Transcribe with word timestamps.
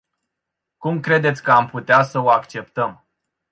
Cum 0.77 0.99
credeți 0.99 1.43
că 1.43 1.51
am 1.51 1.67
putea 1.69 2.03
să 2.03 2.19
o 2.19 2.29
acceptăm? 2.29 3.05